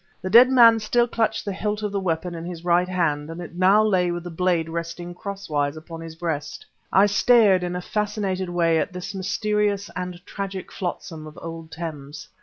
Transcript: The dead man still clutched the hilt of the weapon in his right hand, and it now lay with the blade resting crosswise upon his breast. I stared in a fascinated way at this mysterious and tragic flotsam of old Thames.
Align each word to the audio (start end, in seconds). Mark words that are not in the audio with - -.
The 0.19 0.31
dead 0.31 0.49
man 0.49 0.79
still 0.79 1.07
clutched 1.07 1.45
the 1.45 1.53
hilt 1.53 1.83
of 1.83 1.91
the 1.91 1.99
weapon 1.99 2.33
in 2.33 2.43
his 2.43 2.65
right 2.65 2.87
hand, 2.87 3.29
and 3.29 3.39
it 3.39 3.53
now 3.53 3.83
lay 3.83 4.09
with 4.09 4.23
the 4.23 4.31
blade 4.31 4.67
resting 4.67 5.13
crosswise 5.13 5.77
upon 5.77 6.01
his 6.01 6.15
breast. 6.15 6.65
I 6.91 7.05
stared 7.05 7.63
in 7.63 7.75
a 7.75 7.81
fascinated 7.81 8.49
way 8.49 8.79
at 8.79 8.93
this 8.93 9.13
mysterious 9.13 9.91
and 9.95 10.19
tragic 10.25 10.71
flotsam 10.71 11.27
of 11.27 11.37
old 11.39 11.69
Thames. 11.71 12.29